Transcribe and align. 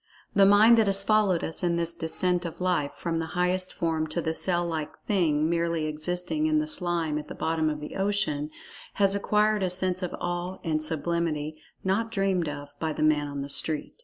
The 0.33 0.47
mind 0.47 0.79
that 0.79 0.87
has 0.87 1.03
followed 1.03 1.43
us 1.43 1.61
in 1.61 1.75
this 1.75 1.93
descent 1.93 2.43
of 2.43 2.59
life, 2.59 2.93
from 2.95 3.19
the 3.19 3.27
highest 3.37 3.71
form 3.71 4.07
to 4.07 4.19
the 4.19 4.33
cell 4.33 4.65
like 4.65 4.97
"thing" 5.05 5.47
merely 5.47 5.85
"existing" 5.85 6.47
in 6.47 6.57
the 6.57 6.67
slime 6.67 7.19
at 7.19 7.27
the 7.27 7.35
bottom 7.35 7.69
of 7.69 7.79
the 7.79 7.95
ocean, 7.95 8.49
has 8.95 9.13
acquired 9.13 9.61
a 9.61 9.69
sense 9.69 10.01
of 10.01 10.15
awe 10.19 10.57
and 10.63 10.81
sublimity 10.81 11.61
not 11.83 12.09
dreamed 12.09 12.49
of 12.49 12.73
by 12.79 12.93
"the 12.93 13.03
man 13.03 13.27
on 13.27 13.41
the 13.43 13.47
street." 13.49 13.93